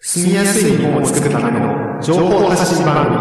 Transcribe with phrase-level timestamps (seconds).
[0.00, 3.18] 住みやすい日本を作るための情報発信番組。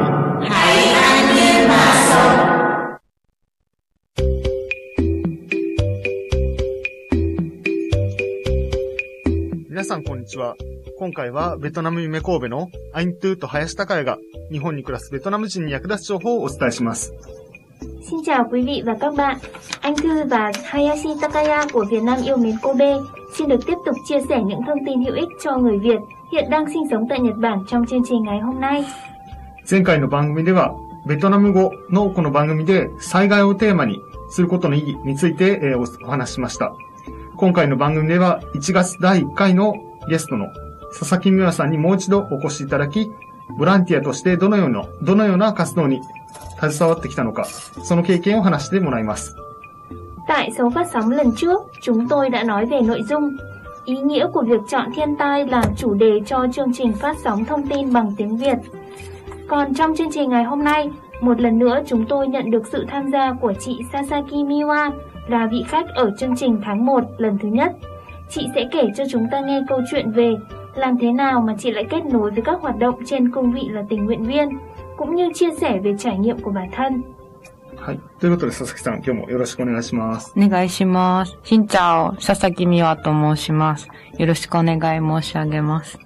[9.68, 10.55] 皆さんこんにちは。
[11.00, 14.20] 今回はベトナム夢神戸のアイントゥーと林高也が
[14.52, 17.12] 日本に暮らすベトナム人に役立つ情報をお伝えします。
[18.09, 19.38] Xin chào quý vị và các bạn.
[19.82, 22.98] Anh Thư và Hayashi Takaya của Việt Nam yêu mến Kobe
[23.34, 26.00] xin được tiếp tục chia sẻ những thông tin hữu ích cho người Việt
[26.32, 28.84] hiện đang sinh sống tại Nhật Bản trong chương trình ngày hôm nay.
[29.72, 30.73] 前回の番組では、
[31.05, 33.99] ベトナム語のこの番組で災害をテーマに
[34.30, 36.73] することの意義について、えーおお話ししました。
[37.35, 39.73] 今回の番組では1月第1回の
[40.09, 40.48] ゲストの
[40.98, 43.12] 佐々木美和さんにもう一度お越しいただき、
[43.57, 46.02] ボランティアとしてどのような、どのような活動に
[46.59, 49.35] 携わってきたのか、その経験を話してもらいます。
[50.27, 53.38] Tại số phát sóng lần trước, chúng tôi đã nói về nội dung.
[53.85, 57.45] Ý nghĩa của việc chọn thiên tai là chủ đề cho chương trình phát sóng
[57.45, 58.58] thông tin bằng tiếng Việt.
[59.48, 60.90] Còn trong chương trình ngày hôm nay,
[61.21, 64.92] một lần nữa chúng tôi nhận được sự tham gia của chị Sasaki Miwa
[65.28, 67.72] là vị khách ở chương trình tháng 1 lần thứ nhất.
[68.30, 70.36] Chị sẽ kể cho chúng ta nghe câu chuyện về
[70.76, 73.68] làm thế nào mà chị lại kết nối với các hoạt động trên cương vị
[73.72, 74.50] là tình nguyện viên,
[74.98, 77.02] cũng như chia sẻ về trải nghiệm của bản thân.
[77.88, 78.00] はい。
[78.20, 80.34] ということで、佐々木さん、今日もよろしくお願いします。
[80.36, 81.38] お願いします。
[81.46, 83.88] しんちゃお、佐々木美和と申します。
[84.18, 85.98] よろしくお願い申し上げます。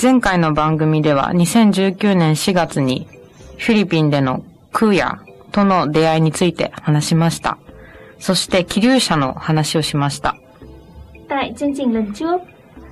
[0.00, 3.08] 前回の番組では2019年4月に
[3.56, 7.56] フィリピンでのクーヤとの出会いについて話しました。
[8.18, 10.36] そして気流者の話をしました。
[11.26, 12.42] Tại chương trình lần trước,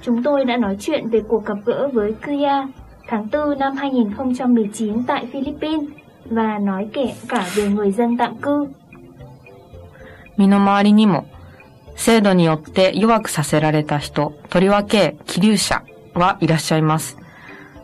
[0.01, 2.67] chúng tôi đã nói chuyện về cuộc gặp gỡ với Kuya
[3.13, 5.85] tháng 4 năm 2019 tại Philippines
[6.25, 8.67] và nói kể cả về người dân tạm cư.
[10.39, 11.27] 身の回りにも、
[11.95, 15.83] 制度によって弱くさせられた人、とりわけ気流者
[16.15, 17.19] はいらっしゃいます。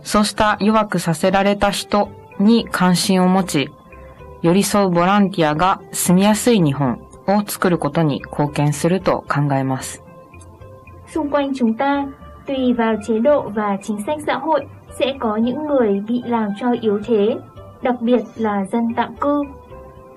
[0.03, 2.09] そうした弱くさせられた人
[2.41, 3.69] に関心を持ち、
[4.41, 10.03] 寄り添うボランティアが住みやすい日本を作ることに貢献すると考えます。
[11.13, 12.07] Xung quanh chúng ta,
[12.47, 14.67] tùy vào chế độ và chính sách xã hội,
[15.00, 17.38] sẽ có những người bị làm cho yếu thế,
[17.82, 19.44] đặc biệt là dân tạm cư.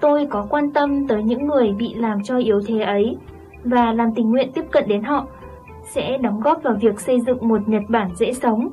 [0.00, 3.16] Tôi có quan tâm tới những người bị làm cho yếu thế ấy
[3.64, 5.26] và làm tình nguyện tiếp cận đến họ
[5.94, 8.70] sẽ đóng góp vào việc xây dựng một Nhật Bản dễ sống.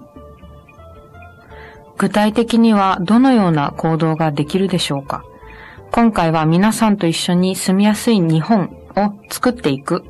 [1.97, 5.23] 具体的にはどのような行動ができるでしょうか
[5.91, 10.03] 今回は皆さんと一緒に住みやすい日本を作っていく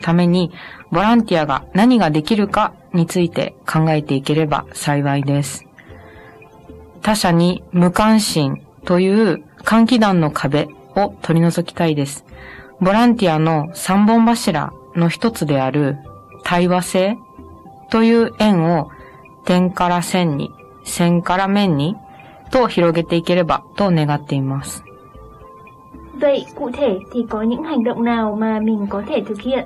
[0.00, 0.50] ために、
[0.90, 5.64] ボランティアが何ができるかについて考えていければ幸いです。
[7.02, 12.24] 他者に無関心という換気団の壁を取り除きたいです。
[12.80, 15.98] ボランティアの三本柱の一つである
[16.44, 17.18] 対話性
[17.90, 18.90] という円を
[19.44, 20.50] 点から線に
[20.84, 21.96] 線から面に
[22.50, 24.84] と広げていければと願っています。
[26.20, 29.64] Vậy cụ thể thì có những hành động nào mà mình có thể thực hiện?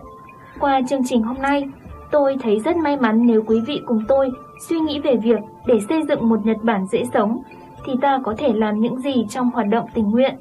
[0.60, 1.68] Qua chương trình hôm nay,
[2.10, 4.30] tôi thấy rất may mắn nếu quý vị cùng tôi
[4.68, 7.42] suy nghĩ về việc để xây dựng một Nhật Bản dễ sống
[7.84, 10.34] thì ta có thể làm những gì trong hoạt động tình nguyện.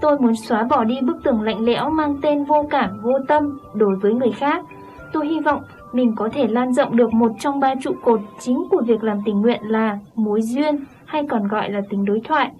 [0.00, 3.58] Tôi muốn xóa bỏ đi bức tường lạnh lẽo mang tên vô cảm, vô tâm
[3.74, 4.64] đối với người khác.
[5.12, 5.62] Tôi hy vọng
[5.92, 9.18] mình có thể lan rộng được một trong ba trụ cột chính của việc làm
[9.24, 12.50] tình nguyện là mối duyên hay còn gọi là tính đối thoại.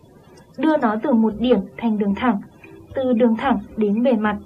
[0.58, 2.40] Đưa nó từ một điểm thành đường thẳng,
[2.94, 4.36] từ đường thẳng đến bề mặt.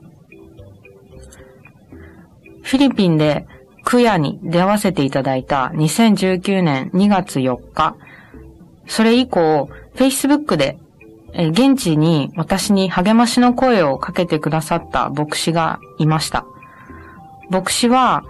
[2.63, 3.47] フィリピンで
[3.85, 7.97] クヤに出会わせていただいた2019年2月4日、
[8.87, 10.79] それ以降、Facebook で、
[11.35, 16.45] え現地に私に励ましの声をかけてくださった牧師がいました。
[17.49, 18.23] 牧師は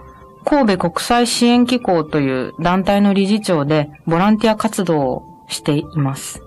[0.45, 6.41] 神戸国際支援機構という団体の理事長でボランティア活動をしています。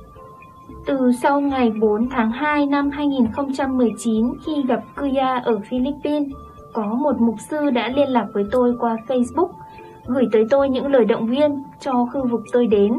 [0.86, 6.30] Từ sau ngày 4 tháng 2 năm 2019 khi gặp Kuya ở Philippines,
[6.75, 9.49] có một mục sư đã liên lạc với tôi qua Facebook,
[10.05, 12.93] gửi tới tôi những lời động viên cho khu vực tôi đến.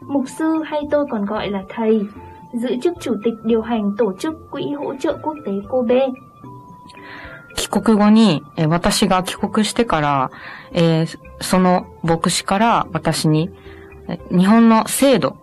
[0.00, 2.00] Mục sư hay tôi còn gọi là thầy,
[2.52, 6.06] giữ chức chủ tịch điều hành tổ chức Quỹ hỗ trợ quốc tế Kobe.
[7.56, 10.30] 帰国後に、えー私が帰国してから、
[10.72, 13.50] えーその牧師から私に、
[14.08, 15.36] え日本の制度、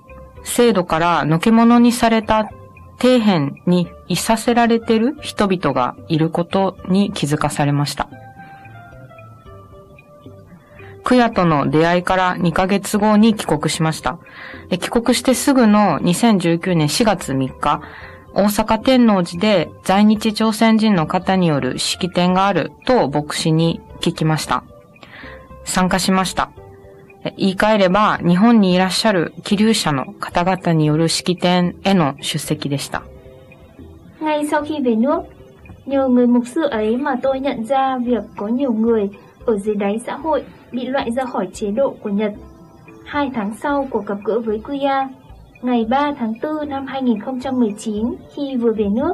[0.44, 2.50] 制度からのけ者にされた
[2.99, 8.09] 底辺にいさせられてる人々がいることに気づかされました。
[11.05, 14.19] クヤとの出会いから2ヶ月後に帰国しました。
[14.69, 17.81] で帰国してすぐの2019年4月3日、
[18.35, 24.65] 大阪天王寺で在日朝鮮人の方による式典があると牧師に聞きました。
[25.65, 26.51] 参加しました。
[27.38, 33.04] 言い換えれば、日本にいらっしゃる気流者の方々による式典への出席でした。
[34.22, 35.22] Ngay sau khi về nước,
[35.86, 39.10] nhờ người mục sư ấy mà tôi nhận ra việc có nhiều người
[39.46, 42.34] ở dưới đáy xã hội bị loại ra khỏi chế độ của Nhật.
[43.06, 45.08] Hai tháng sau cuộc gặp gỡ với Kuya,
[45.62, 49.14] ngày 3 tháng 4 năm 2019 khi vừa về nước,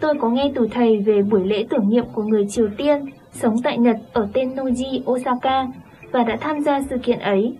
[0.00, 3.56] tôi có nghe từ thầy về buổi lễ tưởng niệm của người Triều Tiên sống
[3.64, 5.66] tại Nhật ở tên Noji, Osaka
[6.13, 7.53] và đã tham gia sự kiện ấy.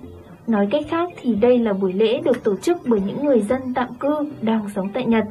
[0.48, 3.74] Nói cách khác thì đây là buổi lễ được tổ chức bởi những người dân
[3.74, 5.26] tạm cư đang sống tại Nhật.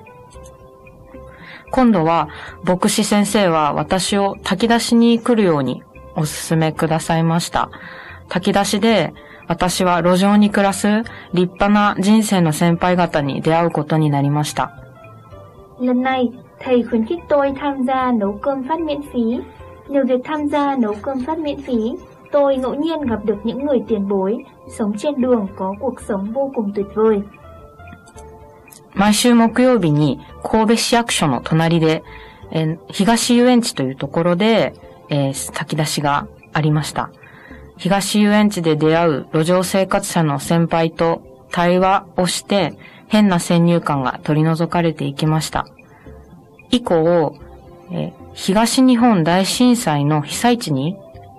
[1.73, 2.29] 今度は、
[2.65, 5.83] 牧師先生は私を炊き出しに来るように
[6.17, 7.71] お勧めくださいました。
[8.29, 9.15] 炊き出しで、
[9.49, 11.03] 私は路上に暮らす
[11.33, 14.71] 立派な人生の先輩方に出会うことになりました。
[15.81, 16.31] Lần này,
[16.61, 19.41] thầy khuyến khích tôi tham gia nấu cơm phát miễn phí.
[19.89, 21.97] Nhờ việc tham gia nấu cơm phát miễn phí,
[22.33, 24.45] tôi ngẫu nhiên gặp được những người tiền bối,
[24.79, 27.23] sống trên đường có cuộc sống vô cùng tuyệt vời.
[28.95, 32.03] 毎週木曜日に神戸市役所の隣で、
[32.51, 34.75] えー東遊園地というところで、
[35.09, 37.11] えー炊き出しがありました。
[37.79, 42.75] 東遊園地で出会う路上生活者の先輩と対話をして
[43.09, 45.67] 変な先入観が取り除かれていきました。
[46.71, 47.35] 以降、
[47.91, 50.97] えー東日本大震災の被災地に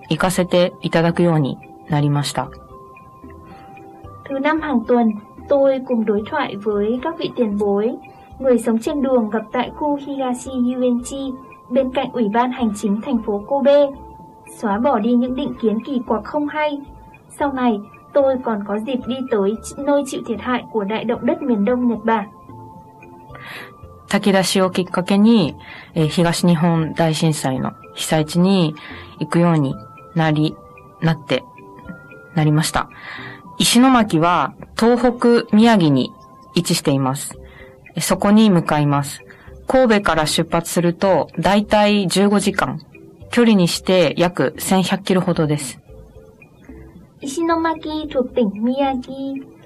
[0.09, 1.57] 行かせていただくように
[1.89, 2.49] なりました。
[4.29, 5.11] Thứ năm hàng tuần,
[5.47, 7.95] tôi cùng đối thoại với các vị tiền bối,
[8.39, 11.33] người sống trên đường gặp tại khu Higashi Yuenchi
[11.69, 13.87] bên cạnh Ủy ban Hành chính thành phố Kobe,
[14.57, 16.81] xóa bỏ đi những định kiến kỳ quặc không hay.
[17.39, 17.79] Sau này,
[18.13, 21.65] tôi còn có dịp đi tới nơi chịu thiệt hại của đại động đất miền
[21.65, 22.25] Đông Nhật Bản.
[24.09, 25.55] 炊き出しをきっかけに、
[25.93, 28.73] えー東日本大震災の被災地に
[29.19, 29.75] 行くように
[30.14, 30.56] なり、
[31.00, 31.44] なって、
[32.34, 32.88] なりました。
[33.58, 36.10] 石巻は東北宮城に
[36.54, 37.38] 位置しています。
[38.00, 39.22] そこに向かいます。
[39.66, 42.80] 神戸から出発すると大体15時間。
[43.30, 45.80] 距離にして約1100キロほどです。
[47.20, 48.24] 石巻と
[48.54, 49.14] 宮城、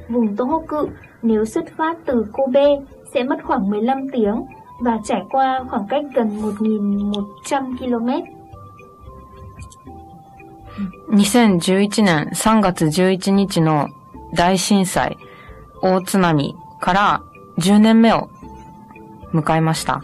[0.09, 2.81] 東北、nếu ス出発 từ Kobe
[3.13, 4.45] sẽ khoảng 15 tiếng
[4.81, 8.38] và trải khoảng cách gần 1100 km.
[11.11, 13.89] 2011年3月11日の
[14.35, 15.19] 大震災、
[15.83, 17.23] 大津波から
[17.59, 18.29] 10年目を
[19.33, 20.03] 迎えました。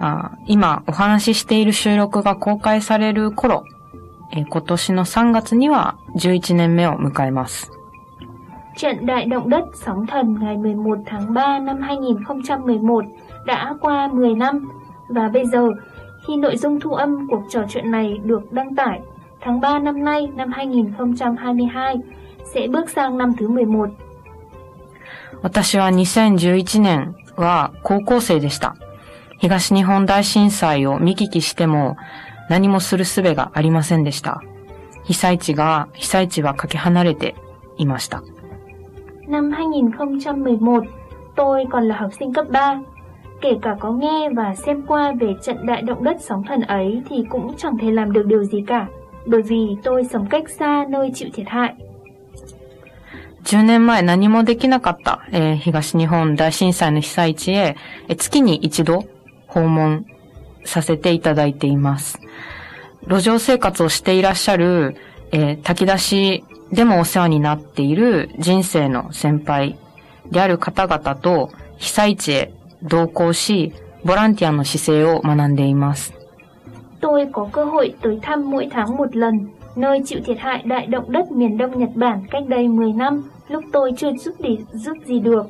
[0.00, 3.64] あ今お話ししている収録が公開される頃、
[4.32, 7.70] え今年の3月には11年目を迎えます。
[8.76, 13.04] Trận đại động đất sóng thần ngày 11 tháng 3 năm 2011
[13.46, 14.68] đã qua 10 năm
[15.08, 15.68] và bây giờ
[16.26, 19.00] khi nội dung thu âm cuộc trò chuyện này được đăng tải
[19.41, 21.97] tháng 3 năm nay năm 2022
[22.53, 23.89] sẽ bước sang năm thứ 11.
[25.41, 28.75] 私は2011年は高校生でした。
[29.39, 31.97] 東日本大震災を見聞きしても
[32.49, 34.41] 何もする術がありませんでした。
[35.03, 37.35] 被災地が、被災地はかけ離れて
[37.77, 38.21] いました。
[39.27, 40.83] Năm 2011,
[41.35, 42.81] tôi còn là học sinh cấp 3.
[43.41, 47.01] Kể cả có nghe và xem qua về trận đại động đất sóng thần ấy
[47.09, 48.87] thì cũng chẳng thể làm được điều gì cả,
[49.30, 51.74] Bởi vì tôi sống cách xa nơi chịu thiệt hại.
[53.44, 57.76] 10年前何もできなかった、えー東日本大震災の被災地へ、
[58.08, 59.04] えー月に一度
[59.46, 60.04] 訪問
[60.64, 62.18] させていただいています。
[63.06, 64.96] 路上生活をしていらっしゃる、
[65.32, 69.78] えー炊き出しでもお世話になっている人生の先輩
[70.30, 72.52] である方々と被災地へ
[72.82, 73.72] 同行し、
[74.04, 76.17] ボランティアの姿勢を学んでいます。
[77.01, 81.11] Tôi có cơ hội tới thăm mỗi tháng một lần nơi chịu thiệt hại đại động
[81.11, 84.97] đất miền Đông Nhật Bản cách đây 10 năm, lúc tôi chưa giúp, đi, giúp
[85.05, 85.45] gì được.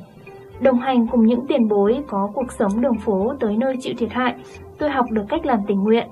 [0.60, 4.12] Đồng hành cùng những tiền bối có cuộc sống đường phố tới nơi chịu thiệt
[4.12, 4.34] hại,
[4.78, 6.08] tôi học được cách làm tình nguyện.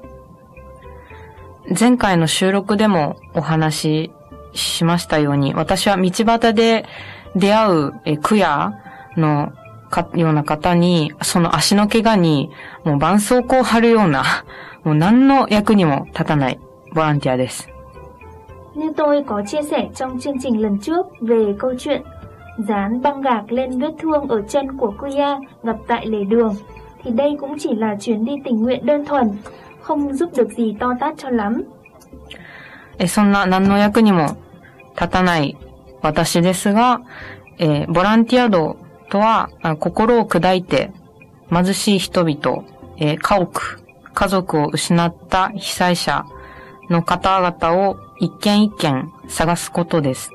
[1.79, 4.11] 前回の収録でもお話し
[4.53, 6.85] しましたように、私は道端で
[7.37, 8.73] 出会うえクヤ
[9.17, 9.53] の
[9.90, 12.50] かような方に、その足の怪我に
[12.84, 14.24] もう絆創膏を貼るような、
[14.84, 16.60] もう何の役にも立たない
[16.94, 17.70] ボランティアです。
[18.76, 22.02] Như tôi có chia sẻ trong chương trình lần trước về câu chuyện
[22.58, 26.56] dán băng gạc lên vết thương ở chân của Kuya gặp tại lề đường,
[27.04, 29.38] thì đây cũng chỉ là chuyến đi tình nguyện đơn thuần,
[29.82, 31.64] không giúp được gì to tát cho lắm.
[33.00, 34.38] えそんな何の役にも
[34.96, 35.58] 立たない
[36.02, 37.02] 私ですが、
[37.60, 38.78] えーボランティア道
[39.10, 39.50] とは
[39.80, 40.92] 心を砕いて
[41.50, 42.64] 貧しい人々、
[42.98, 43.80] えー家屋、
[44.14, 46.26] 家族を失った被災者
[46.90, 50.32] の方々を一軒一軒探すことです。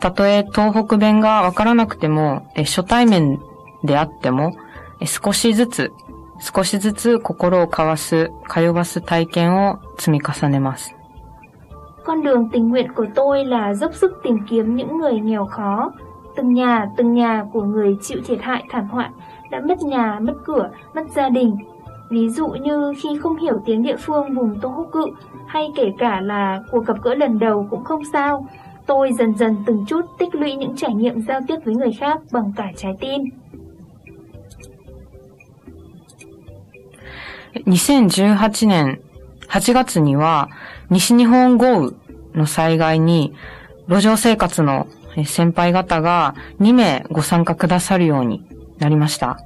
[0.00, 3.40] たとえ東北弁がわからなくても、初対面
[3.82, 4.56] であっても、
[5.04, 5.92] 少しずつ、
[6.38, 10.92] 少しずつ心を交わす、通わす体験を積み重ねます。
[12.04, 15.92] Con đường tình nguyện của tôi là dốc sức tìm kiếm những người nghèo khó,
[16.35, 19.09] từng nhà, từng nhà của người chịu thiệt hại thảm họa,
[19.51, 21.55] đã mất nhà, mất cửa, mất gia đình.
[22.09, 25.05] Ví dụ như khi không hiểu tiếng địa phương vùng Tô Húc Cự,
[25.47, 28.45] hay kể cả là cuộc gặp gỡ lần đầu cũng không sao,
[28.85, 32.19] tôi dần dần từng chút tích lũy những trải nghiệm giao tiếp với người khác
[32.31, 33.21] bằng cả trái tim.
[37.53, 38.99] 2018年
[39.49, 40.47] 8月には
[40.89, 41.93] 西日本豪雨
[42.33, 43.33] の災害に
[43.87, 44.87] 路上生活の
[45.24, 48.44] 先輩方が2名ご参加くださるように
[48.78, 49.38] なりました。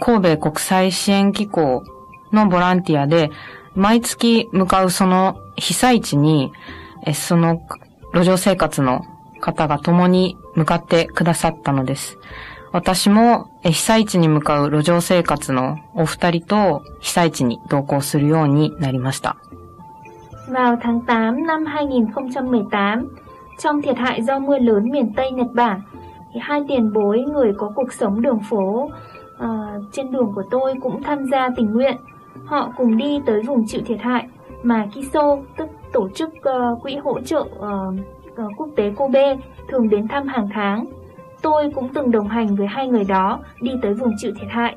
[0.00, 1.84] 神戸国際支援機構
[2.32, 3.30] のボランティアで
[3.74, 6.52] 毎月向かうその被災地に
[7.14, 7.62] その
[8.12, 9.04] 路上生活の
[9.40, 12.18] 方が共に向かってくださったのです。
[12.72, 19.36] 私も被災地に向かう路上生活のお二人と被災地に同行するようになりました。
[20.50, 23.27] Vào tháng 8 năm 2018,
[23.59, 25.81] trong thiệt hại do mưa lớn miền Tây Nhật Bản,
[26.33, 28.89] thì hai tiền bối người có cuộc sống đường phố
[29.43, 29.49] uh,
[29.91, 31.97] trên đường của tôi cũng tham gia tình nguyện.
[32.45, 34.27] Họ cùng đi tới vùng chịu thiệt hại
[34.63, 37.49] mà Kiso, tức tổ chức uh, quỹ hỗ trợ uh,
[38.45, 39.35] uh, quốc tế Kobe,
[39.69, 40.85] thường đến thăm hàng tháng.
[41.41, 44.75] Tôi cũng từng đồng hành với hai người đó đi tới vùng chịu thiệt hại.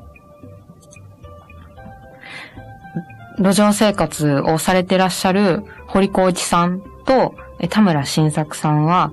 [3.37, 7.34] 路上生活をされてらっしゃる堀光一さん と
[7.68, 9.12] 田村新作さんは、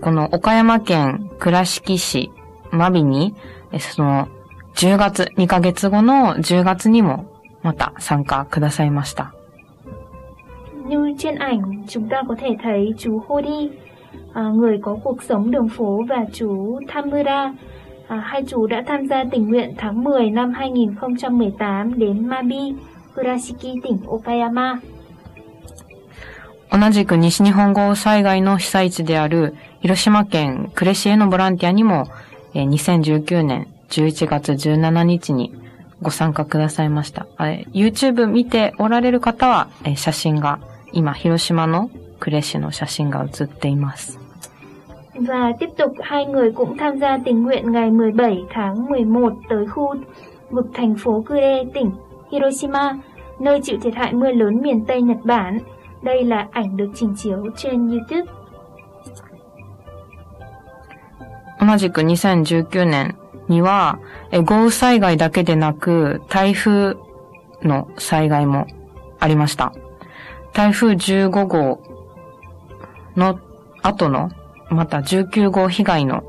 [0.00, 2.30] この岡山県倉敷市
[2.70, 3.34] 真備に、
[3.78, 4.28] その
[4.74, 7.26] 10月、2ヶ月後の10月にも
[7.62, 9.32] また参加くださいました。
[10.86, 13.70] Như trên ảnh, chúng ta có thể thấy chú Hodi,
[14.32, 17.54] à, người có cuộc sống đường phố và chú Tamura,
[18.08, 22.74] à, hai chú đã tham gia tình nguyện tháng 10 năm 2018 đến Mabi,
[23.14, 24.78] Kurashiki tỉnh Okayama.
[26.72, 32.06] 同じく西日本豪雨災害の被災地である広島県呉市へのボランティアにも、
[32.54, 35.52] えー2019年11月17日に
[36.00, 37.26] ご参加くださいました。
[37.72, 40.60] YouTube 見ておられる方は、えー写真が、
[40.92, 44.18] 今、広島の呉市の写真が写っています。
[45.14, 49.94] Và tiếp tục hai người cũng tham gia tình nguyện ngày 17 tháng 11 tới khu
[50.50, 51.90] vực thành phố Kure, tỉnh
[52.32, 52.98] Hiroshima,
[53.40, 55.58] nơi chịu thiệt hại mưa lớn miền Tây Nhật Bản.
[56.02, 58.24] Đây là ảnh được trình chiếu trên YouTube.
[61.60, 63.14] 同じく2019年
[63.48, 63.98] には、
[64.32, 66.94] 豪雨災害だけでなく、台風
[67.62, 68.66] の災害も
[69.18, 69.72] ありました。
[70.54, 71.82] 台風15号
[73.14, 73.38] の
[73.82, 74.30] 後の、
[74.70, 76.24] また19号被害の、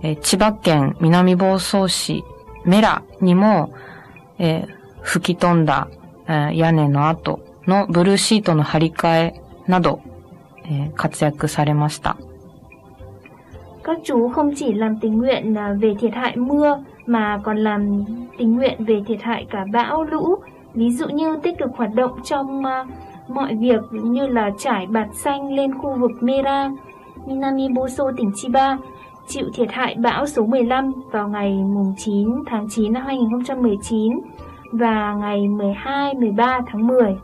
[0.00, 2.22] え千葉県南房総市
[2.64, 3.74] メラにも、
[4.38, 4.66] え
[5.02, 5.88] 吹き飛んだ、
[6.28, 9.33] え屋根の後のブルーシートの張り替え
[9.67, 10.01] など、
[10.65, 12.15] え活躍されました。
[13.83, 18.03] Các chú không chỉ làm tình nguyện về thiệt hại mưa mà còn làm
[18.37, 20.35] tình nguyện về thiệt hại cả bão lũ,
[20.73, 22.63] ví dụ như tích cực hoạt động trong
[23.27, 26.71] mọi việc như là trải bạt xanh lên khu vực Mera,
[27.25, 28.77] Minami Boso, tỉnh Chiba,
[29.27, 31.57] chịu thiệt hại bão số 15 vào ngày
[31.97, 34.19] 9 tháng 9 năm 2019
[34.71, 37.17] và ngày 12, 13 tháng 10.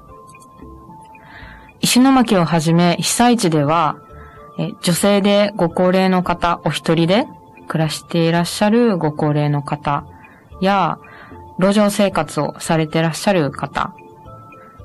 [1.84, 3.98] 石巻をはじめ被災地では、
[4.80, 7.26] 女性でご高齢の方、お一人で
[7.68, 10.06] 暮らしていらっしゃるご高齢の方
[10.62, 10.98] や、
[11.58, 13.94] 路上生活をされていらっしゃる方、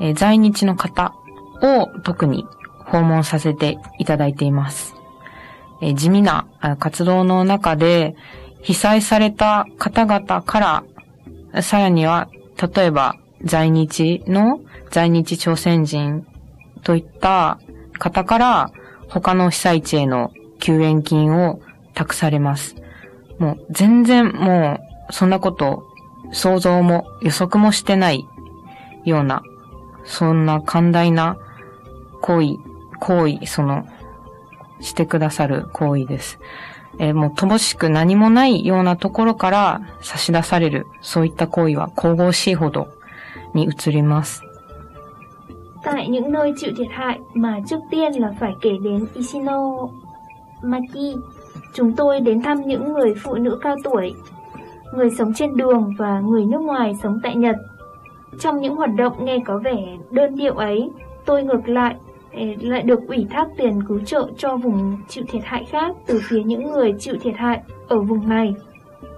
[0.02, 1.14] え在日の方
[1.62, 2.46] を特に
[2.86, 4.94] 訪問させていただいています。
[5.82, 6.48] え地味な
[6.80, 8.14] 活動の中で
[8.62, 10.84] 被災された方々か
[11.54, 12.28] ら、さらには、
[12.62, 13.16] 例えば
[13.46, 14.60] 在日の
[14.92, 16.26] 在日朝鮮人
[16.84, 17.60] といった
[17.98, 18.72] 方から
[19.08, 21.62] 他の被災地への救援金を
[21.94, 22.76] 託されます。
[23.38, 25.84] もう全然もうそんなこと
[26.32, 28.26] 想像も予測もしてない
[29.06, 29.42] ような、
[30.06, 31.38] そんな寛大な
[32.22, 32.48] 行為、
[33.00, 33.88] 行為、その、
[34.82, 36.40] してくださる行為です。
[37.00, 42.88] えー、もう乏しく何もないようなところから差し出される、そういった行為は神々しいほど
[43.54, 44.44] に移ります。
[45.84, 49.90] Tại những nơi chịu thiệt hại mà trước tiên là phải kể đến Ishinomaki,
[51.74, 54.14] chúng tôi đến thăm những người phụ nữ cao tuổi,
[54.94, 57.56] người sống trên đường và người nước ngoài sống tại Nhật.
[58.40, 60.90] Trong những hoạt động nghe có vẻ đơn điệu ấy,
[61.26, 61.96] tôi ngược lại
[62.62, 66.44] lại được ủy thác tiền cứu trợ cho vùng chịu thiệt hại khác từ phía
[66.44, 68.56] những người chịu thiệt hại ở vùng này.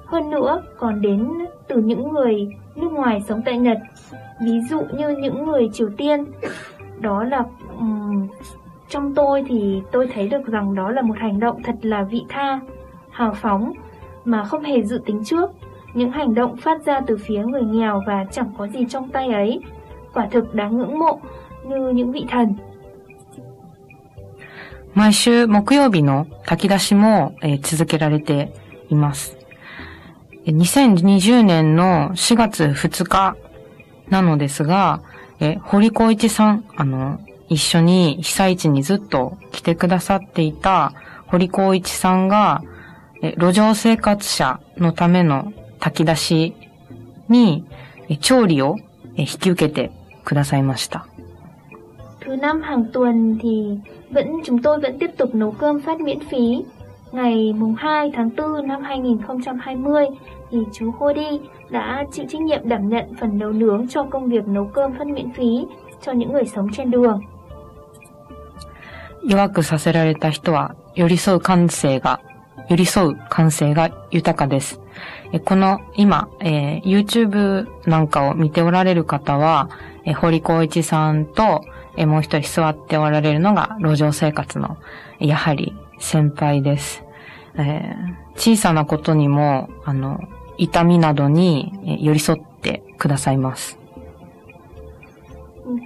[0.05, 1.33] Hơn nữa, còn đến
[1.67, 3.77] từ những người nước ngoài sống tại Nhật,
[4.40, 6.24] ví dụ như những người Triều Tiên.
[7.00, 7.44] Đó là
[7.78, 8.28] um,
[8.88, 12.24] trong tôi thì tôi thấy được rằng đó là một hành động thật là vị
[12.28, 12.60] tha,
[13.10, 13.72] hào phóng
[14.24, 15.50] mà không hề dự tính trước.
[15.94, 19.28] Những hành động phát ra từ phía người nghèo và chẳng có gì trong tay
[19.28, 19.60] ấy,
[20.14, 21.20] quả thực đáng ngưỡng mộ
[21.68, 22.54] như những vị thần.
[24.96, 28.54] 毎週木曜日の炊き出しも、えー、続けられて
[28.88, 29.36] います。
[30.46, 33.36] 2020年の4月2日
[34.11, 35.01] なのですが、
[35.39, 40.93] え、堀光一さん、あの、一緒に被災地にずっと来てくださっていた
[41.27, 42.61] 堀光一さんが、
[43.23, 46.53] え、路上生活者のための炊き出し
[47.29, 47.65] に、
[48.09, 48.77] え、調理を、
[49.15, 49.91] え、引き受けて
[50.23, 51.07] くださいました。
[52.25, 53.77] Thứ năm hàng tuần thì
[54.09, 56.63] vẫn chúng tôi vẫn tiếp tục nấu cơm phát miễn phí.
[57.11, 60.05] Ngày mùng 2 tháng 4 năm 2020
[60.51, 61.39] thì chú Hody
[61.69, 65.07] đã chịu trách nhiệm đảm nhận phần nấu nướng cho công việc nấu cơm phát
[65.07, 65.65] miễn phí
[66.01, 67.19] cho những người sống trên đường.
[69.23, 72.21] 弱くさせられた人は寄り添う感性が、
[72.69, 74.81] 寄り添う感性が豊かです。
[75.45, 79.69] この今、えー、YouTube なんかを見ておられる方は、
[80.05, 81.63] えー、堀光一さんと、
[81.97, 84.77] えー、もう一人座っておられるのが路上生活の、
[85.19, 87.03] やはり先輩です。
[87.55, 90.19] えー、小さなことにも、あの、
[90.58, 93.78] 痛みなどに寄り添ってくださいます。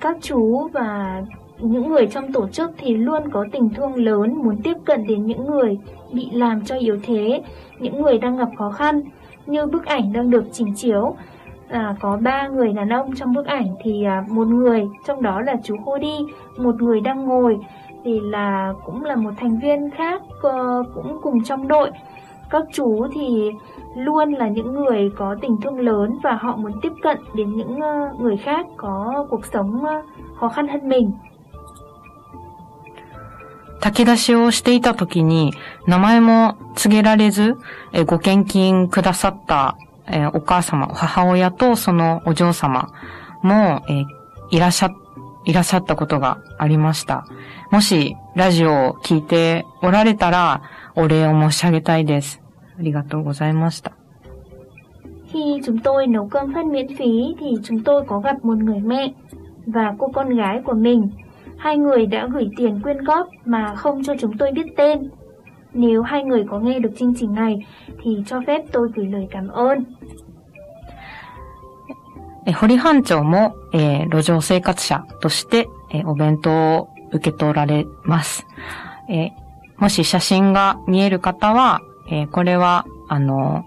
[0.01, 1.23] Các chú và
[1.59, 5.27] những người trong tổ chức thì luôn có tình thương lớn muốn tiếp cận đến
[5.27, 5.79] những người
[6.13, 7.43] bị làm cho yếu thế,
[7.79, 9.01] những người đang gặp khó khăn.
[9.47, 11.17] Như bức ảnh đang được trình chiếu,
[11.69, 15.41] à, có ba người đàn ông trong bức ảnh thì à, một người trong đó
[15.41, 16.17] là chú Hody,
[16.57, 17.59] một người đang ngồi
[18.05, 21.91] thì là cũng là một thành viên khác uh, cũng cùng trong đội.
[22.51, 23.51] Các chú thì
[23.96, 27.80] luôn là những người có tình thương lớn và họ muốn tiếp cận đến những
[28.20, 29.84] người khác có cuộc sống
[30.40, 31.12] khó khăn hơn mình.
[33.86, 35.54] 炊き出しをしていた時に、
[35.86, 37.56] 名前も告げられず、
[37.94, 39.78] えご献金くださった、
[40.08, 42.90] えお母様、母親とそのお嬢様
[43.44, 44.06] も、え
[44.50, 44.90] いらっしゃ、
[45.46, 47.28] いらっしゃったことがありました。
[47.70, 50.64] もし、ラジオを聞いておられたら、
[50.96, 52.45] お礼を申し上げたいです。
[52.78, 53.92] ありがとうございました。
[55.28, 59.14] Khi chúng tôi nấu cơm phát miễn phí thì chúng tôi có gặp một người mẹ
[59.66, 61.10] và cô con gái của mình.
[61.58, 65.10] Hai người đã gửi tiền quyên góp mà không cho chúng tôi biết tên.
[65.74, 67.60] Nếu hai người có nghe được chương trình này
[68.04, 69.86] thì cho phép tôi gửi lời cảm ơn.
[72.54, 78.46] 堀班長も、えー、路上生活者として、えー、お弁当を受け取られます。
[79.10, 83.66] えー、もし写真が見える方は、えー、これは、あの、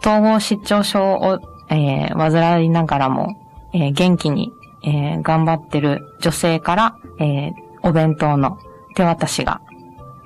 [0.00, 3.36] 統合失調症を、えー、患いながらも、
[3.72, 4.52] えー、元気に、
[4.82, 7.52] えー、頑張ってる女性から、えー、
[7.82, 8.58] お弁当の
[8.94, 9.60] 手渡しが、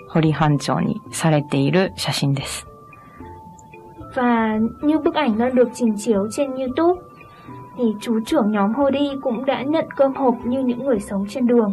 [0.09, 2.67] 堀班長にされている写真です。
[4.15, 7.01] Và như bức ảnh đang được trình chiếu trên YouTube,
[7.77, 11.47] thì chú trưởng nhóm Hody cũng đã nhận cơm hộp như những người sống trên
[11.47, 11.73] đường.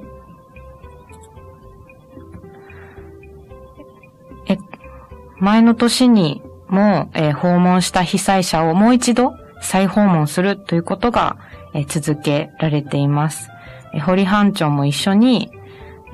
[5.40, 11.38] 前の年にも、えー、訪問した被災者をもう一度再訪問するということが、
[11.74, 13.50] えー、続けられています。
[13.94, 15.52] えー、堀班長も一緒に、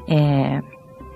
[0.07, 0.63] えー、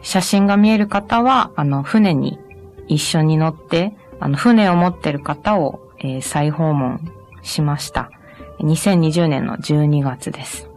[0.02, 2.40] 写真が見える方は、あの、船に
[2.88, 7.00] 一緒に乗って、あの、船を持ってる方を、えー、再訪問
[7.42, 8.10] しました。
[8.60, 10.70] 2020年の12月です。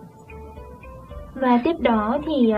[1.34, 2.52] Và tiếp đó thì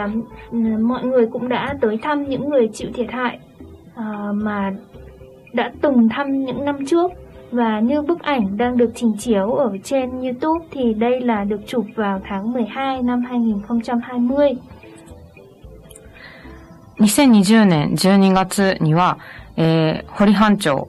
[0.83, 3.39] mọi người cũng đã tới thăm những người chịu thiệt hại
[3.95, 4.73] Ờ, mà
[5.53, 7.11] đã từng thăm những năm trước
[7.51, 11.61] và như bức ảnh đang được trình chiếu ở trên YouTube thì đây là được
[11.67, 14.57] chụp vào tháng 12 năm 2020.
[16.99, 19.19] 2020年12月には、
[19.57, 20.89] えー、堀藩町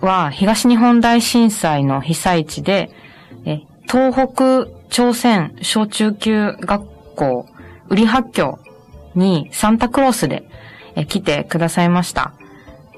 [0.00, 2.90] は東日本大震災の被災地で、
[3.44, 6.84] え東北朝鮮小中級学
[7.16, 7.46] 校、
[7.88, 8.58] 売り発狂
[9.14, 10.42] にサンタクロースで
[10.96, 12.32] えー、来てくださいました。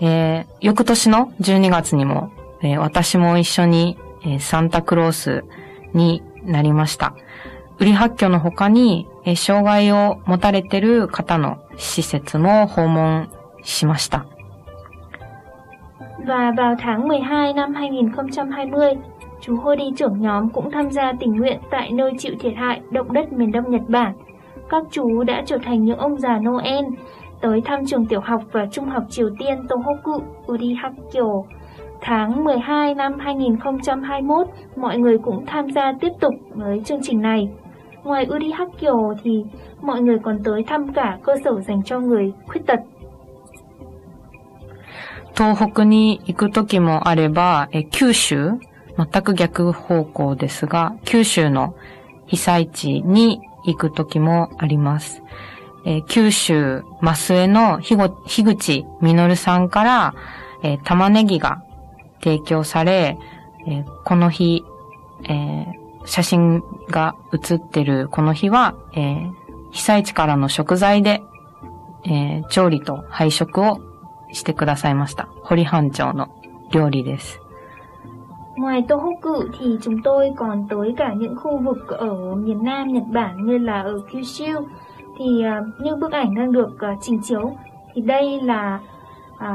[0.00, 2.30] えー、翌年の12月にも、
[2.62, 5.44] えー、私も一緒に、えー、サンタクロース
[5.92, 7.14] になりました。
[7.78, 13.28] 売り発狂の他に、えー、障害を持たれてる方の施設も訪問
[13.62, 14.24] しました。
[16.26, 18.94] Và vào tháng 12 năm 2020,
[19.40, 23.12] chú Hody trưởng nhóm cũng tham gia tình nguyện tại nơi chịu thiệt hại động
[23.12, 24.12] đất miền Đông Nhật Bản
[24.68, 26.84] các chú đã trở thành những ông già Noel
[27.41, 31.43] tới thăm trường tiểu học và trung học Triều Tiên Tohoku Urihakyo.
[32.01, 37.49] Tháng 12 năm 2021, mọi người cũng tham gia tiếp tục với chương trình này.
[38.03, 39.43] Ngoài Urihakyo thì
[39.81, 42.79] mọi người còn tới thăm cả cơ sở dành cho người khuyết tật
[45.35, 48.51] 東北に行く時もあれば、え九州、
[48.97, 51.73] 全く逆方向ですが、九州の
[52.27, 55.23] 被災地に行く時もあります。
[55.84, 57.96] えー九州、増江の樋
[58.56, 60.14] 口実さんから、
[60.62, 61.62] えー玉ねぎが
[62.22, 63.16] 提供され、
[63.66, 64.64] えーこの日、
[65.24, 65.66] えー
[66.04, 69.32] 写真が写ってるこの日は、えー
[69.70, 71.22] 被災地からの食材で、
[72.04, 73.80] えー調理と配食を
[74.32, 75.28] してくださいました。
[75.42, 76.28] 堀班長の
[76.70, 77.40] 料理です。
[78.58, 83.46] Ngoài Tohoku thì chúng tôi còn tới cả những khu vực ở miền Nam Nhật Bản
[83.46, 84.66] như là ở Kyushu.
[85.19, 87.55] Thì à, như bức ảnh đang được à, trình chiếu
[87.93, 88.79] thì đây là
[89.39, 89.49] à,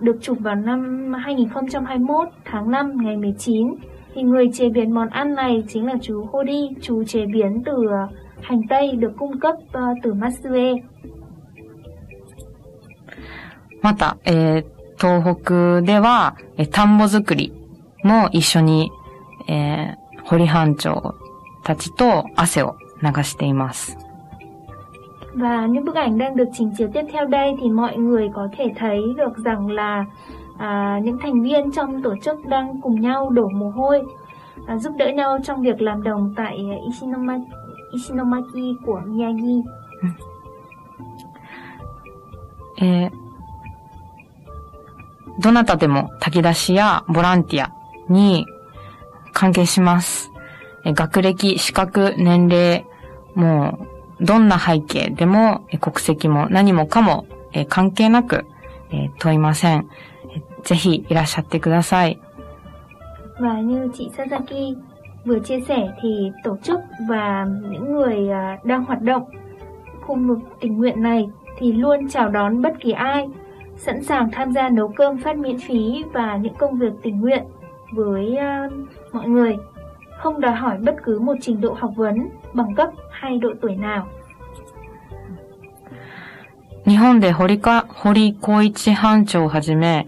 [0.00, 3.74] được chụp vào năm 2021 tháng 5 ngày 19.
[4.14, 7.72] Thì người chế biến món ăn này chính là chú Hodi, chú chế biến từ
[7.90, 8.08] à,
[8.42, 10.74] hành tây được cung cấp à, từ Matsue.
[13.82, 14.64] また、えー
[14.98, 17.52] 東北では、えー田んぼ作り
[18.04, 18.92] も一緒に、
[19.48, 21.14] えー堀班長
[21.64, 23.96] たちと汗を流しています。
[25.36, 28.48] Và những bức ảnh đang được trình chiếu tiếp theo đây thì mọi người có
[28.58, 30.04] thể thấy được rằng là
[30.58, 34.02] à, những thành viên trong tổ chức đang cùng nhau đổ mồ hôi,
[34.66, 37.38] à, giúp đỡ nhau trong việc làm đồng tại à, Ishinoma,
[37.92, 39.62] Ishinomaki của Miyagi.
[42.80, 43.10] えー
[45.40, 47.72] どなたでも炊き出しやボランティア
[48.08, 48.46] に
[49.32, 50.30] 関係します。
[50.84, 52.84] えー学歴、資格、年齢、
[53.34, 53.85] もう、
[54.21, 57.25] どんな背景でも、国籍も何もかも
[57.69, 58.45] 関係なく
[59.19, 59.87] 問いません。
[60.63, 62.17] ぜひいらっしゃってください。
[63.39, 64.75] Và như chị Sasaki
[65.25, 69.23] vừa chia sẻ thì tổ chức và những người à, đang hoạt động
[70.01, 73.27] khu vực tình nguyện này thì luôn chào đón bất kỳ ai,
[73.75, 77.43] sẵn sàng tham gia nấu cơm phát miễn phí và những công việc tình nguyện
[77.91, 78.69] với à,
[79.11, 79.57] mọi người.
[80.23, 83.75] Không đòi hỏi bất cứ một trình độ học vấn, bằng cấp hay độ tuổi
[83.75, 84.07] nào.
[86.85, 90.07] 日本で堀か、堀光一班長をはじめ、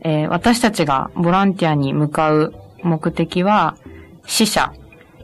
[0.00, 3.76] えー私たちがボランティアに向かう目的は、
[4.26, 4.72] 死者、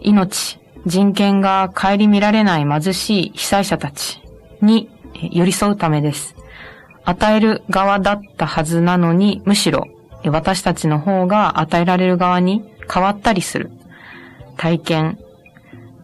[0.01, 4.23] 命、人権が顧みられない貧しい被災者たち
[4.61, 4.89] に
[5.33, 6.37] 寄り添うためです。
[7.05, 9.89] 与える側だったはずなのに、むしろ
[10.25, 13.71] 私たちの方が与えられる側に変わったりする
[14.57, 15.19] 体験、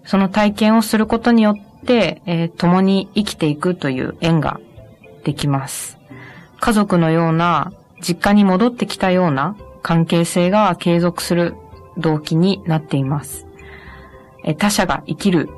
[0.05, 4.61] その体験をすることによって、えー共に生きていくという縁が
[5.25, 5.99] できます。
[6.61, 11.55] 家族のような、実家に戻ってきたような関係性が継続する
[11.97, 13.47] 動機になっています。
[14.45, 15.49] えー他者が生きる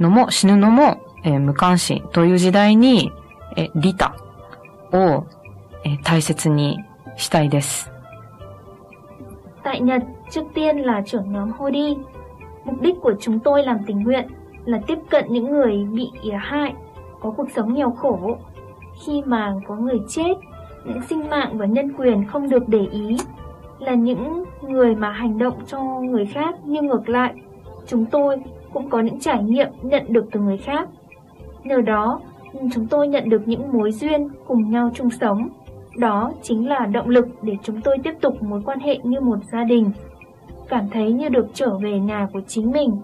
[0.00, 3.12] のも死ぬのも、えー無関心という時代に、
[3.56, 4.16] えー利他
[4.92, 5.26] を、
[5.84, 6.78] え大切に
[7.16, 7.90] したいです。
[9.64, 11.96] Tại Nhật, trước tiên là trưởng nhóm Hodi.
[12.64, 14.26] Mục đích của chúng tôi làm tình nguyện
[14.64, 16.74] là tiếp cận những người bị hại,
[17.20, 18.36] có cuộc sống nghèo khổ.
[19.06, 20.34] Khi mà có người chết,
[20.84, 23.16] những sinh mạng và nhân quyền không được để ý,
[23.78, 27.34] là những người mà hành động cho người khác nhưng ngược lại,
[27.86, 28.36] chúng tôi
[28.72, 30.88] cũng có những trải nghiệm nhận được từ người khác.
[31.64, 32.20] Nhờ đó,
[32.74, 35.48] chúng tôi nhận được những mối duyên cùng nhau chung sống.
[35.96, 39.38] Đó chính là động lực để chúng tôi tiếp tục mối quan hệ như một
[39.52, 39.90] gia đình
[40.69, 43.01] Cảm thấy như được trở về nhà của chính mình.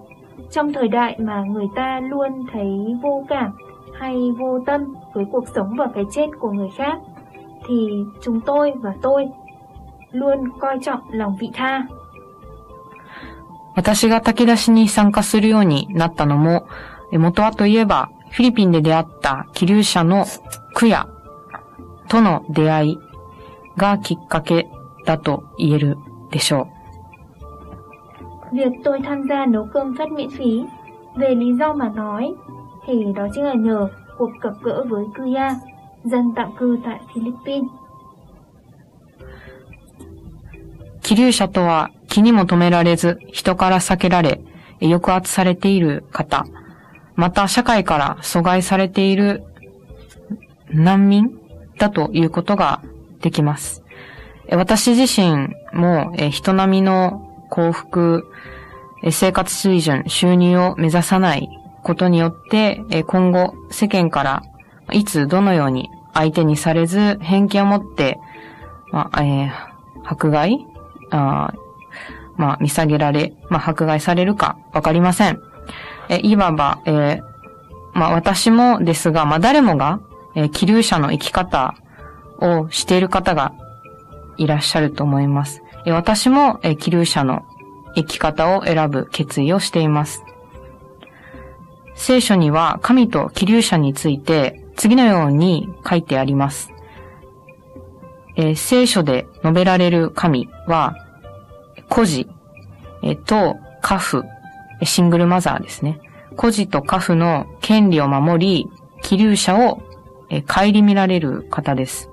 [0.51, 3.51] Trong thời đại mà người ta luôn thấy vô cảm
[3.99, 6.97] hay vô tâm với cuộc sống và cái chết của người khác,
[7.67, 7.89] thì
[8.21, 9.29] chúng tôi và tôi
[10.11, 11.87] luôn coi trọng lòng vị tha.
[13.75, 16.67] 私が炊き出しに参加するようになったのも、
[17.11, 20.25] え元はといえば、フィリピンで出会った気流者の
[20.75, 21.07] クヤ
[22.07, 22.97] との出会い
[23.77, 24.69] がきっかけ
[25.05, 25.97] だと言える
[26.31, 26.76] でしょう。
[28.52, 30.62] Việc tôi tham gia nấu cơm phát miễn phí,
[31.16, 32.34] về lý do mà nói,
[32.86, 35.54] thì đó chính là nhờ cuộc gặp gỡ với Kuya,
[36.04, 37.70] dân tạm cư tại Philippines.
[41.02, 44.40] 気流者とは気にも留められず人から避けられ
[44.80, 46.44] 抑圧されている方、
[47.14, 49.42] また社会から阻害されている
[50.70, 51.30] 難民
[51.78, 52.82] だということが
[53.22, 53.82] できます。
[54.50, 58.26] 私自身も人並みの幸福、
[59.10, 61.48] 生活水準、収入を目指さない
[61.82, 64.42] ことによって、今後世間から
[64.92, 68.18] いつどのように相手にされず偏見を持って、
[68.90, 69.68] まあ、えー
[70.08, 70.66] 迫害
[71.10, 71.52] あ
[72.36, 75.40] まあ、見下げられ、まあ、迫害されるかわかりません。
[76.08, 77.20] え、いわば、えー
[77.94, 80.00] まあ、私もですが、まあ、誰もが、
[80.34, 81.74] えー、気流者の生き方
[82.40, 83.52] をしている方が
[84.36, 85.62] いらっしゃると思います。
[85.86, 87.44] 私も、えー、気流者の
[87.94, 90.24] 生き方を選ぶ決意をしています。
[91.94, 96.70] 聖書には神と気流者について次のように書いてあります。
[98.36, 100.94] えー聖書で述べられる神は、
[101.88, 102.28] 孤児、
[103.02, 104.22] えーと、家父、
[104.84, 106.00] シングルマザーですね。
[106.36, 108.70] 孤児と家父の権利を守り、
[109.02, 109.82] 気流者を、
[110.30, 112.10] えー顧みられる方です。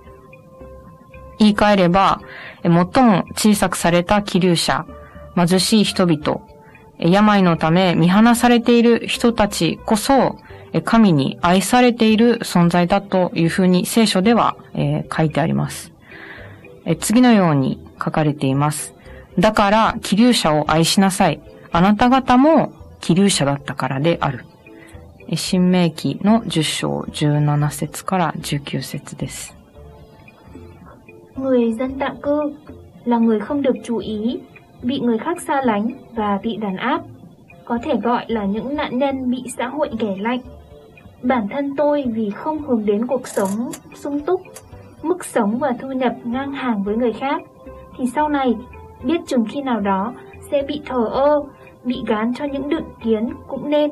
[1.38, 2.22] 言い換えれば、
[2.70, 4.86] 最も小さくされた気流者、
[5.36, 6.42] 貧しい人々、
[6.98, 10.38] 病のため見放されている人たちこそ、
[10.84, 15.92] 神に愛されている存在だというふうに聖書では、え書いてあります。
[16.86, 18.94] え次のように書かれています。
[19.40, 21.42] だから、気流者を愛しなさい。
[21.72, 24.46] あなた方も気流者だったからである。
[25.36, 29.55] 新明記の10章17節から19節です。
[31.36, 32.54] Người dân tạm cư
[33.06, 34.40] là người không được chú ý,
[34.84, 37.02] bị người khác xa lánh và bị đàn áp.
[37.66, 40.40] Có thể gọi là những nạn nhân bị xã hội ghẻ lạnh.
[41.22, 44.42] Bản thân tôi vì không hướng đến cuộc sống sung túc,
[45.04, 47.42] mức sống và thu nhập ngang hàng với người khác,
[47.98, 48.56] thì sau này
[49.04, 50.14] biết chừng khi nào đó
[50.52, 51.44] sẽ bị thờ ơ,
[51.84, 53.92] bị gán cho những định kiến cũng nên.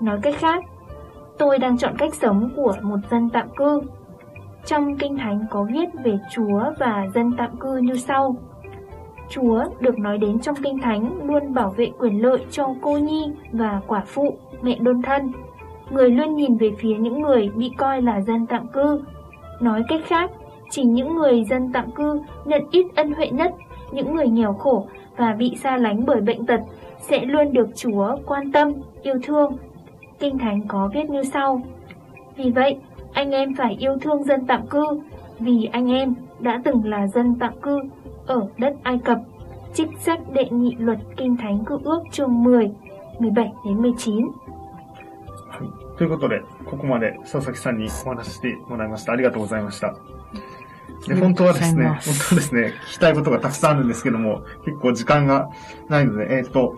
[0.00, 0.64] Nói cách khác,
[1.38, 3.80] tôi đang chọn cách sống của một dân tạm cư.
[4.66, 8.36] Trong Kinh Thánh có viết về Chúa và dân tạm cư như sau.
[9.30, 13.32] Chúa được nói đến trong Kinh Thánh luôn bảo vệ quyền lợi cho cô nhi
[13.52, 15.32] và quả phụ, mẹ đơn thân.
[15.90, 19.00] Người luôn nhìn về phía những người bị coi là dân tạm cư.
[19.60, 20.30] Nói cách khác,
[20.70, 23.54] chỉ những người dân tạm cư nhận ít ân huệ nhất,
[23.92, 26.60] những người nghèo khổ và bị xa lánh bởi bệnh tật
[27.00, 28.72] sẽ luôn được Chúa quan tâm,
[29.02, 29.56] yêu thương.
[30.18, 31.60] Kinh Thánh có viết như sau.
[32.36, 32.76] Vì vậy,
[33.13, 34.83] anh em phải yêu thương dân tạm cư,
[35.39, 37.79] vì anh em đã từng là dân tạm cư
[38.25, 39.17] ở đất Ai Cập.
[39.73, 42.71] Trích sách đệ nhị luật Kinh Thánh Cựu ước chương 10,
[43.19, 44.31] 17 đến 19.
[45.49, 45.97] はい。
[45.97, 49.13] ということで、ここまで佐々木さんにお話ししてもらいました。
[49.13, 49.95] ありがとうございました。
[51.07, 55.49] で本当はですね、本ありがとうございます当はですね、聞きたいことがたくさんあるんですけども、結構時間が
[55.89, 56.75] ないので、えっ、と、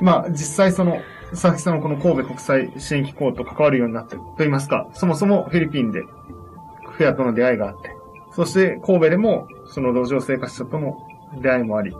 [0.00, 0.98] まあ、実際その、
[1.31, 7.95] 佐々木さんのこの神戸国際支援機構と関わるようになって、と言いますか、そもそもフィリピンでフェアとの出会いがあって、
[8.35, 10.97] そして神戸でもその路上生活者との
[11.41, 11.95] 出会いもあり、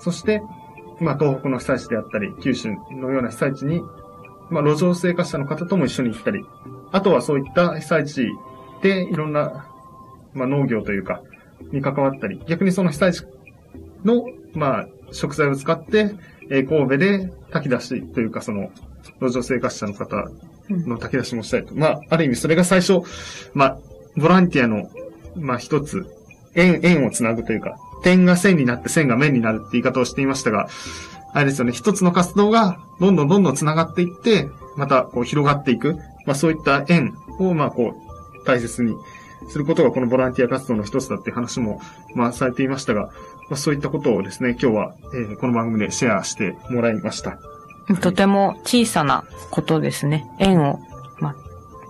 [0.00, 0.42] そして、
[1.00, 3.82] まあ、東北の被災地であったり、九州のような被災地に、
[4.50, 6.44] まあ、路上生活者の方とも一緒に行ったり、
[6.90, 8.28] あとはそういった被災地
[8.82, 9.66] でいろんな、
[10.34, 11.22] まあ、農業というか、
[11.72, 13.24] に関わったり、逆にその被災地
[14.04, 16.14] の、まあ、食材を使って、
[16.50, 18.70] え神戸で炊き出しというか、その、
[19.20, 20.28] 路上生活者の方
[20.70, 21.74] の炊き出しもしたりと。
[21.74, 23.00] まあ、ある意味それが最初、
[23.54, 23.78] まあ、
[24.16, 24.90] ボランティアの、
[25.36, 26.06] まあ一つ、
[26.54, 30.68] 円、円をつなぐというか、点が線になって線が面になるって言い方をしていましたが、
[31.32, 38.94] あれですよね、一つの活動がどんどんどんどん繋がっていって、またこう広がっていく、まあそういった円をまあこう大切に
[39.48, 41.80] することがこのボランティア活動の一つだって話も
[42.14, 43.10] まあされていましたが、
[43.50, 47.38] まあそういったことをですね、今日は、えーこの番組でシェアしてもらいました。
[48.00, 50.26] とても小さなことですね。
[50.38, 50.78] 縁を、
[51.18, 51.34] まあ、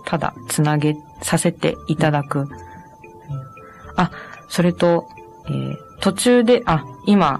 [0.05, 2.47] ただつなげさせていただく。
[3.95, 4.11] あ、
[4.49, 5.07] それと、
[5.47, 7.39] えー途中で、あ、今、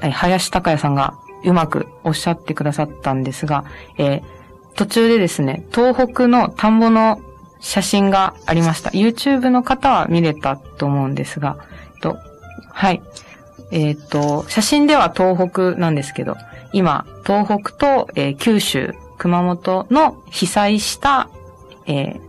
[0.00, 3.64] 林隆也さんがうまくおっしゃってくださったんですが、
[3.98, 4.22] えー
[4.74, 7.18] 途中でですね、東北の田んぼの
[7.60, 8.90] 写真がありました。
[8.90, 11.56] YouTube の方は見れたと思うんですが、
[11.94, 12.18] えっと、
[12.72, 13.00] はい。
[13.70, 16.36] えっ、と、写真では東北なんですけど、
[16.72, 21.28] 今、東北と、えー九州、熊本の被災した、
[21.86, 22.26] えー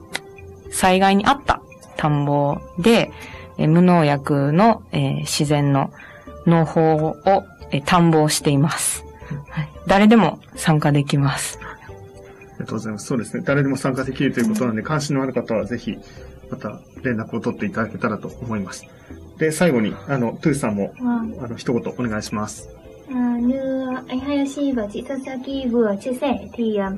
[0.69, 1.61] 災害にあった
[1.95, 3.11] 田んぼで、
[3.57, 5.91] えー無農薬の、えー自然の
[6.45, 7.15] 農法を、
[7.71, 9.03] えー探訪しています、
[9.49, 9.69] はい。
[9.85, 11.59] 誰でも参加できます。
[11.61, 13.05] ありがとうございます。
[13.05, 13.43] そうですね。
[13.45, 15.97] 誰でも参加できるということなので、関心のある方はぜひ、
[16.49, 18.85] また連絡を取っていただけたらと思います。
[19.38, 21.44] で、最後に、あの、トゥーさんも、 Vâng.
[21.44, 22.68] あの、一言お願いします。
[23.08, 26.90] À, như anh Hayashi và chị Sasaki vừa chia sẻ thì à,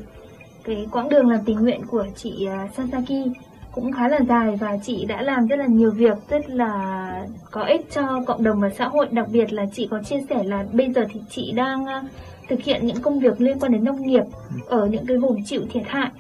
[0.65, 3.29] cái quãng đường làm tình nguyện của chị à, Sasaki
[3.73, 7.65] cũng khá là dài và chị đã làm rất là nhiều việc rất là có
[7.65, 10.65] ích cho cộng đồng và xã hội đặc biệt là chị có chia sẻ là
[10.73, 12.03] bây giờ thì chị đang à,
[12.49, 14.25] thực hiện những công việc liên quan đến nông nghiệp
[14.67, 16.11] ở những cái vùng chịu thiệt hại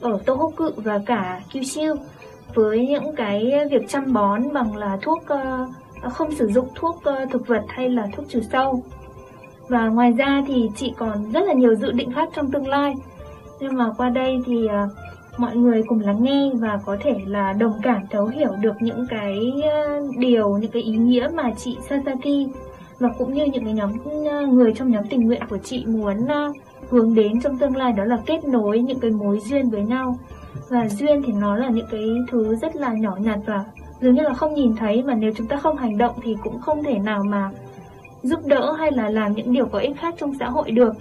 [0.00, 1.94] ở Tohoku và cả Kyushu
[2.55, 5.67] với những cái việc chăm bón bằng là thuốc ờ,
[6.01, 8.83] không sử dụng thuốc ờ, thực vật hay là thuốc trừ sâu.
[9.69, 12.93] Và ngoài ra thì chị còn rất là nhiều dự định khác trong tương lai.
[13.59, 14.87] Nhưng mà qua đây thì ờ,
[15.37, 19.07] mọi người cùng lắng nghe và có thể là đồng cảm thấu hiểu được những
[19.09, 19.53] cái
[20.17, 22.49] điều, những cái ý nghĩa mà chị Sasaki
[22.99, 23.91] và cũng như những cái nhóm
[24.55, 26.17] người trong nhóm tình nguyện của chị muốn
[26.89, 30.17] hướng đến trong tương lai đó là kết nối những cái mối duyên với nhau
[30.69, 33.65] và duyên thì nó là những cái thứ rất là nhỏ nhặt và
[34.01, 35.03] dường như là không nhìn thấy.
[35.03, 37.51] Mà nếu chúng ta không hành động thì cũng không thể nào mà
[38.23, 40.93] giúp đỡ hay là làm những điều có ích khác trong xã hội được.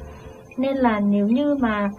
[0.57, 1.91] Nên là nếu như mà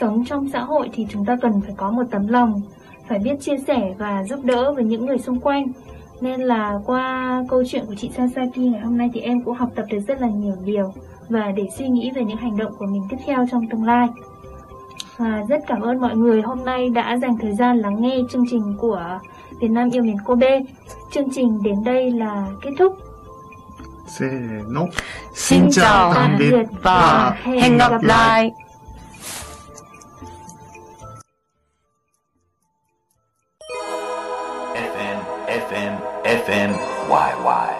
[0.00, 2.60] sống trong xã hội thì chúng ta cần phải có một tấm lòng,
[3.08, 5.66] phải biết chia sẻ và giúp đỡ với những người xung quanh.
[6.20, 9.70] Nên là qua câu chuyện của chị Sasaki ngày hôm nay thì em cũng học
[9.74, 10.92] tập được rất là nhiều điều
[11.28, 14.08] và để suy nghĩ về những hành động của mình tiếp theo trong tương lai.
[15.18, 18.44] Và rất cảm ơn mọi người hôm nay đã dành thời gian lắng nghe chương
[18.50, 19.18] trình của
[19.60, 20.60] Việt Nam yêu miền Kobe.
[21.12, 22.98] Chương trình đến đây là kết thúc.
[25.34, 28.50] Xin chào tạm biệt và hẹn gặp lại.
[34.74, 35.92] FM, FM,
[36.24, 36.72] FM,
[37.08, 37.77] YY.